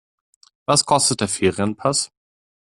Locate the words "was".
0.65-0.83